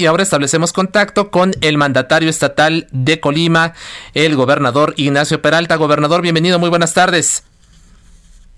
[0.00, 3.74] Y ahora establecemos contacto con el mandatario estatal de Colima,
[4.14, 5.76] el gobernador Ignacio Peralta.
[5.76, 7.44] Gobernador, bienvenido, muy buenas tardes.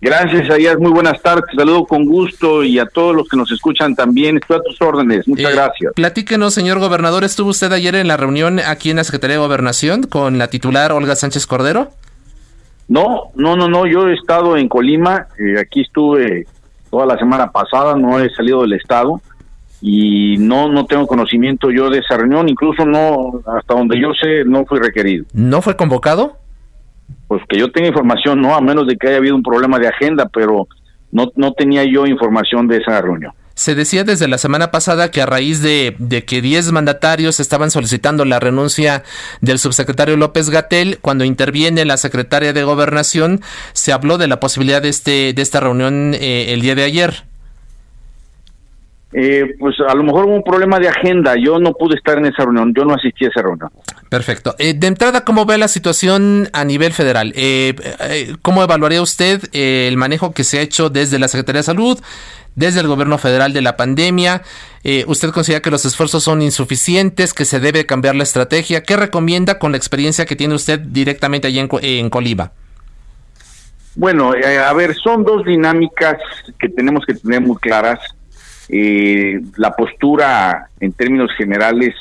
[0.01, 0.79] Gracias, Ayaz.
[0.79, 1.45] Muy buenas tardes.
[1.57, 4.37] Saludo con gusto y a todos los que nos escuchan también.
[4.37, 5.27] Estoy a tus órdenes.
[5.27, 5.93] Muchas Eh, gracias.
[5.97, 10.05] Platíquenos, señor gobernador, ¿estuvo usted ayer en la reunión aquí en la Secretaría de Gobernación
[10.05, 11.91] con la titular Olga Sánchez Cordero?
[12.87, 13.85] No, no, no, no.
[13.87, 15.27] Yo he estado en Colima.
[15.41, 16.47] eh, aquí estuve
[16.89, 17.97] toda la semana pasada.
[17.97, 19.21] No he salido del estado
[19.85, 22.49] y no, no tengo conocimiento yo de esa reunión.
[22.49, 25.27] Incluso no, hasta donde yo sé, no fui requerido.
[25.35, 26.39] ¿No fue convocado?
[27.27, 29.89] Pues que yo tenga información, no, a menos de que haya habido un problema de
[29.89, 30.69] agenda, pero
[31.11, 33.33] no, no tenía yo información de esa reunión.
[33.55, 37.71] Se decía desde la semana pasada que a raíz de, de que 10 mandatarios estaban
[37.71, 39.03] solicitando la renuncia
[39.41, 43.41] del subsecretario López Gatel, cuando interviene la secretaria de Gobernación,
[43.73, 47.25] se habló de la posibilidad de, este, de esta reunión eh, el día de ayer.
[49.13, 51.35] Eh, pues a lo mejor hubo un problema de agenda.
[51.37, 52.73] Yo no pude estar en esa reunión.
[52.75, 53.71] Yo no asistí a esa reunión.
[54.09, 54.55] Perfecto.
[54.59, 57.33] Eh, de entrada, ¿cómo ve la situación a nivel federal?
[57.37, 61.61] Eh, eh, ¿Cómo evaluaría usted eh, el manejo que se ha hecho desde la Secretaría
[61.61, 61.99] de Salud,
[62.55, 64.43] desde el gobierno federal de la pandemia?
[65.07, 68.83] ¿Usted considera que los esfuerzos son insuficientes, que se debe cambiar la estrategia?
[68.83, 72.51] ¿Qué recomienda con la experiencia que tiene usted directamente allí en, en Colima?
[73.95, 76.17] Bueno, eh, a ver, son dos dinámicas
[76.59, 77.99] que tenemos que tener muy claras.
[78.69, 81.95] Eh, la postura en términos generales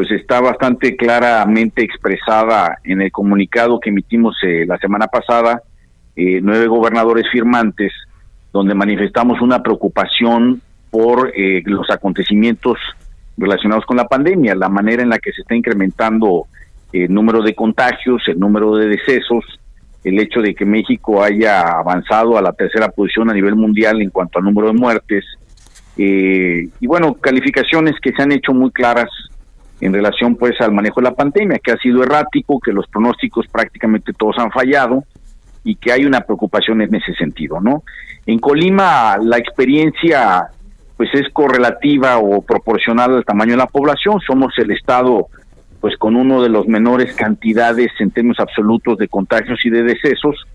[0.00, 5.62] pues está bastante claramente expresada en el comunicado que emitimos eh, la semana pasada,
[6.16, 7.92] eh, nueve gobernadores firmantes,
[8.50, 12.78] donde manifestamos una preocupación por eh, los acontecimientos
[13.36, 16.46] relacionados con la pandemia, la manera en la que se está incrementando
[16.94, 19.44] el número de contagios, el número de decesos,
[20.02, 24.08] el hecho de que México haya avanzado a la tercera posición a nivel mundial en
[24.08, 25.26] cuanto al número de muertes,
[26.02, 29.10] eh, y bueno, calificaciones que se han hecho muy claras
[29.82, 33.46] en relación pues al manejo de la pandemia, que ha sido errático, que los pronósticos
[33.48, 35.04] prácticamente todos han fallado
[35.62, 37.82] y que hay una preocupación en ese sentido, ¿no?
[38.24, 40.46] En Colima la experiencia
[40.96, 45.26] pues es correlativa o proporcional al tamaño de la población, somos el estado
[45.82, 50.46] pues con uno de los menores cantidades en términos absolutos de contagios y de decesos,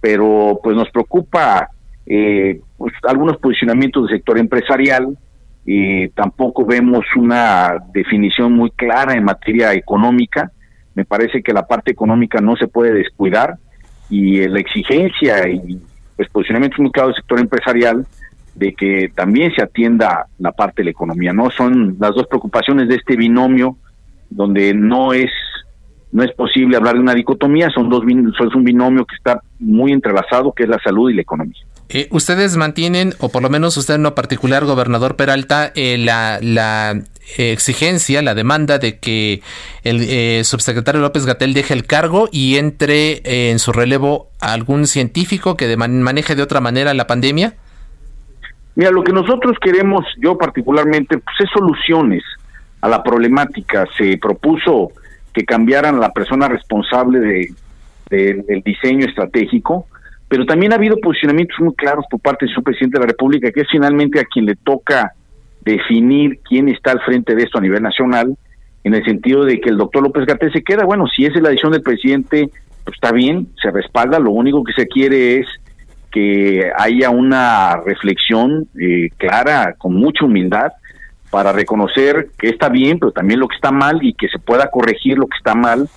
[0.00, 1.70] pero pues nos preocupa
[2.12, 5.16] eh, pues, algunos posicionamientos del sector empresarial,
[5.64, 10.50] eh, tampoco vemos una definición muy clara en materia económica,
[10.96, 13.58] me parece que la parte económica no se puede descuidar
[14.08, 15.80] y la exigencia y
[16.16, 18.04] pues posicionamientos muy claros del sector empresarial
[18.56, 21.48] de que también se atienda la parte de la economía, ¿no?
[21.50, 23.76] Son las dos preocupaciones de este binomio
[24.30, 25.30] donde no es
[26.10, 29.92] no es posible hablar de una dicotomía, son dos es un binomio que está muy
[29.92, 31.62] entrelazado, que es la salud y la economía.
[31.92, 36.38] Eh, ustedes mantienen, o por lo menos usted en lo particular, gobernador Peralta, eh, la,
[37.36, 39.42] exigencia, la demanda de que
[39.82, 44.86] el eh, subsecretario López Gatel deje el cargo y entre eh, en su relevo algún
[44.86, 47.54] científico que de man- maneje de otra manera la pandemia.
[48.76, 52.22] Mira, lo que nosotros queremos, yo particularmente, pues es soluciones
[52.80, 53.86] a la problemática.
[53.98, 54.92] Se propuso
[55.34, 57.52] que cambiaran a la persona responsable de,
[58.10, 59.86] de- del diseño estratégico,
[60.30, 63.50] pero también ha habido posicionamientos muy claros por parte del señor presidente de la República,
[63.50, 65.12] que es finalmente a quien le toca
[65.62, 68.38] definir quién está al frente de esto a nivel nacional,
[68.84, 71.48] en el sentido de que el doctor López Gatel se queda, bueno, si es la
[71.48, 72.48] decisión del presidente,
[72.84, 75.48] pues está bien, se respalda, lo único que se quiere es
[76.12, 80.70] que haya una reflexión eh, clara, con mucha humildad,
[81.32, 84.70] para reconocer que está bien, pero también lo que está mal y que se pueda
[84.70, 85.88] corregir lo que está mal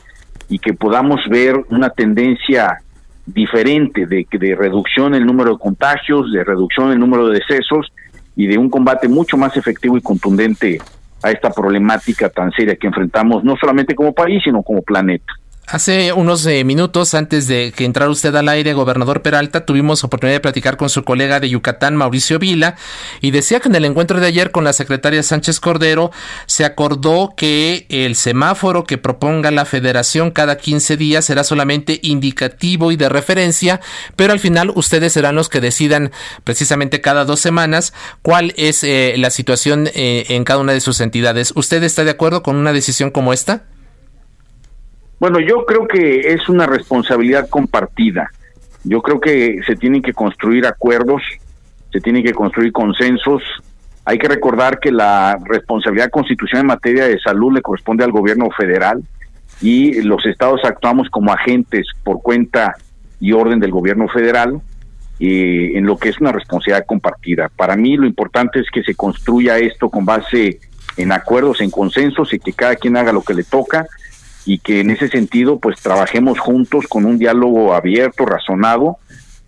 [0.49, 2.79] y que podamos ver una tendencia
[3.25, 7.39] diferente de, de reducción en el número de contagios, de reducción en el número de
[7.39, 7.91] decesos
[8.35, 10.79] y de un combate mucho más efectivo y contundente
[11.21, 15.33] a esta problemática tan seria que enfrentamos no solamente como país, sino como planeta.
[15.65, 20.35] Hace unos eh, minutos antes de que entrara usted al aire, gobernador Peralta, tuvimos oportunidad
[20.35, 22.75] de platicar con su colega de Yucatán, Mauricio Vila,
[23.21, 26.11] y decía que en el encuentro de ayer con la secretaria Sánchez Cordero
[26.47, 32.91] se acordó que el semáforo que proponga la federación cada 15 días será solamente indicativo
[32.91, 33.79] y de referencia,
[34.17, 36.11] pero al final ustedes serán los que decidan
[36.43, 40.99] precisamente cada dos semanas cuál es eh, la situación eh, en cada una de sus
[40.99, 41.53] entidades.
[41.55, 43.63] ¿Usted está de acuerdo con una decisión como esta?
[45.23, 48.29] Bueno, yo creo que es una responsabilidad compartida.
[48.83, 51.21] Yo creo que se tienen que construir acuerdos,
[51.93, 53.41] se tienen que construir consensos.
[54.03, 58.49] Hay que recordar que la responsabilidad constitucional en materia de salud le corresponde al gobierno
[58.51, 59.01] federal
[59.61, 62.75] y los estados actuamos como agentes por cuenta
[63.21, 64.59] y orden del gobierno federal
[65.21, 67.47] eh, en lo que es una responsabilidad compartida.
[67.47, 70.59] Para mí lo importante es que se construya esto con base
[70.97, 73.87] en acuerdos, en consensos y que cada quien haga lo que le toca
[74.45, 78.97] y que en ese sentido pues trabajemos juntos con un diálogo abierto, razonado,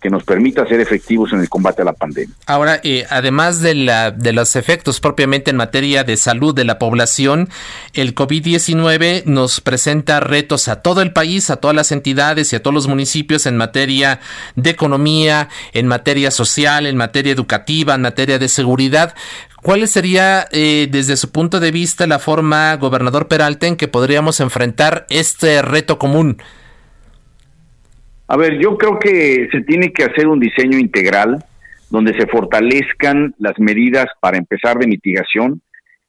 [0.00, 2.34] que nos permita ser efectivos en el combate a la pandemia.
[2.46, 6.78] Ahora, eh, además de, la, de los efectos propiamente en materia de salud de la
[6.78, 7.48] población,
[7.94, 12.62] el COVID-19 nos presenta retos a todo el país, a todas las entidades y a
[12.62, 14.20] todos los municipios en materia
[14.54, 19.14] de economía, en materia social, en materia educativa, en materia de seguridad.
[19.66, 24.38] ¿Cuál sería, eh, desde su punto de vista, la forma, gobernador Peralta, en que podríamos
[24.38, 26.36] enfrentar este reto común?
[28.28, 31.44] A ver, yo creo que se tiene que hacer un diseño integral
[31.90, 35.60] donde se fortalezcan las medidas para empezar de mitigación.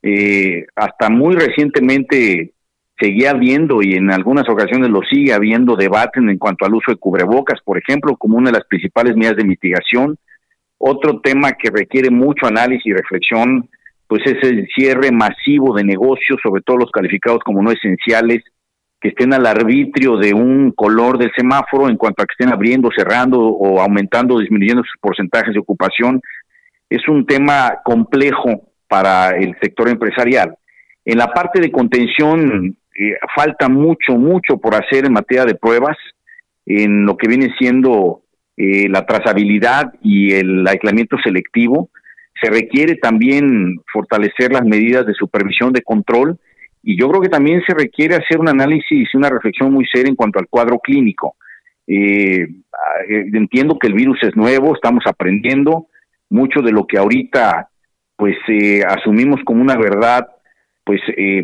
[0.03, 2.51] Eh, hasta muy recientemente
[2.99, 6.97] seguía habiendo y en algunas ocasiones lo sigue habiendo debate en cuanto al uso de
[6.97, 10.19] cubrebocas, por ejemplo, como una de las principales medidas de mitigación.
[10.77, 13.69] Otro tema que requiere mucho análisis y reflexión,
[14.07, 18.43] pues es el cierre masivo de negocios, sobre todo los calificados como no esenciales,
[19.01, 22.89] que estén al arbitrio de un color del semáforo en cuanto a que estén abriendo,
[22.95, 26.21] cerrando o aumentando o disminuyendo sus porcentajes de ocupación.
[26.89, 30.55] Es un tema complejo para el sector empresarial.
[31.05, 35.97] En la parte de contención eh, falta mucho, mucho por hacer en materia de pruebas,
[36.65, 38.23] en lo que viene siendo
[38.57, 41.89] eh, la trazabilidad y el aislamiento selectivo.
[42.41, 46.39] Se requiere también fortalecer las medidas de supervisión de control
[46.83, 50.09] y yo creo que también se requiere hacer un análisis y una reflexión muy seria
[50.09, 51.35] en cuanto al cuadro clínico.
[51.85, 55.87] Eh, eh, entiendo que el virus es nuevo, estamos aprendiendo
[56.29, 57.69] mucho de lo que ahorita
[58.15, 60.27] pues eh, asumimos como una verdad,
[60.83, 61.01] pues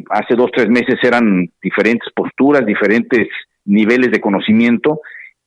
[0.09, 3.27] hace dos, tres meses eran diferentes posturas, diferentes
[3.65, 5.01] niveles de conocimiento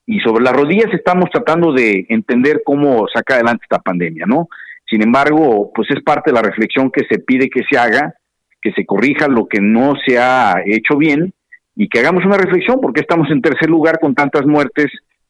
[0.07, 4.49] y sobre las rodillas estamos tratando de entender cómo sacar adelante esta pandemia, ¿no?
[4.89, 8.15] Sin embargo, pues es parte de la reflexión que se pide que se haga
[8.63, 11.33] que se corrija lo que no se ha hecho bien
[11.77, 14.87] y que hagamos una reflexión porque estamos en tercer lugar con tantas muertes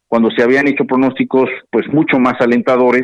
[0.06, 3.02] cuando se habían hecho pronósticos pues mucho más alentadores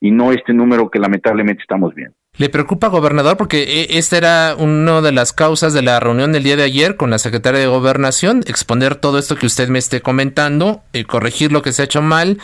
[0.00, 2.14] y no este número que lamentablemente estamos viendo.
[2.38, 3.36] ¿Le preocupa, gobernador?
[3.36, 6.96] Porque eh, esta era una de las causas de la reunión del día de ayer
[6.96, 11.52] con la secretaria de Gobernación, exponer todo esto que usted me esté comentando, eh, corregir
[11.52, 12.38] lo que se ha hecho mal,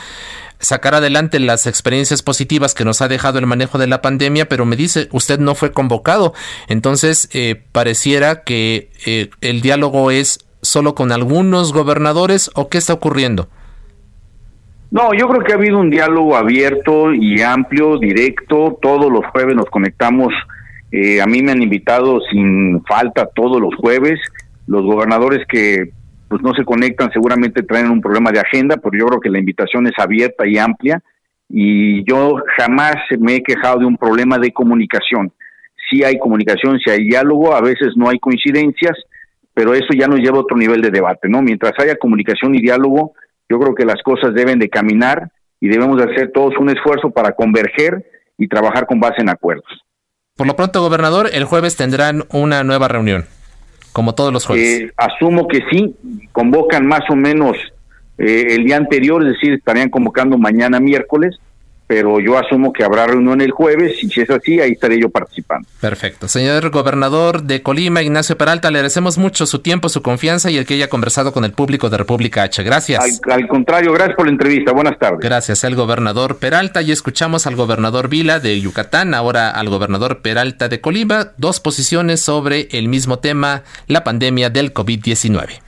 [0.60, 4.66] sacar adelante las experiencias positivas que nos ha dejado el manejo de la pandemia, pero
[4.66, 6.34] me dice, usted no fue convocado.
[6.68, 12.92] Entonces, eh, pareciera que eh, el diálogo es solo con algunos gobernadores o qué está
[12.92, 13.48] ocurriendo.
[14.90, 18.78] No, yo creo que ha habido un diálogo abierto y amplio, directo.
[18.80, 20.32] Todos los jueves nos conectamos.
[20.90, 24.18] Eh, a mí me han invitado sin falta todos los jueves.
[24.66, 25.90] Los gobernadores que
[26.28, 29.38] pues no se conectan, seguramente traen un problema de agenda, pero yo creo que la
[29.38, 31.02] invitación es abierta y amplia
[31.48, 35.32] y yo jamás me he quejado de un problema de comunicación.
[35.90, 38.92] Sí hay comunicación, sí hay diálogo, a veces no hay coincidencias,
[39.54, 41.40] pero eso ya nos lleva a otro nivel de debate, ¿no?
[41.40, 43.14] Mientras haya comunicación y diálogo,
[43.48, 47.10] yo creo que las cosas deben de caminar y debemos de hacer todos un esfuerzo
[47.10, 48.04] para converger
[48.36, 49.84] y trabajar con base en acuerdos.
[50.36, 53.26] Por lo pronto, gobernador, el jueves tendrán una nueva reunión
[53.92, 54.82] como todos los jueves.
[54.82, 55.96] Eh, asumo que sí,
[56.30, 57.56] convocan más o menos
[58.18, 61.40] eh, el día anterior, es decir, estarían convocando mañana miércoles
[61.88, 65.08] pero yo asumo que habrá reunión el jueves y si es así, ahí estaré yo
[65.08, 65.66] participando.
[65.80, 66.28] Perfecto.
[66.28, 70.66] Señor gobernador de Colima, Ignacio Peralta, le agradecemos mucho su tiempo, su confianza y el
[70.66, 72.62] que haya conversado con el público de República H.
[72.62, 73.20] Gracias.
[73.30, 74.72] Al, contrario, gracias por la entrevista.
[74.72, 75.20] Buenas tardes.
[75.20, 80.68] Gracias al gobernador Peralta y escuchamos al gobernador Vila de Yucatán, ahora al gobernador Peralta
[80.68, 85.67] de Colima, dos posiciones sobre el mismo tema, la pandemia del COVID-19.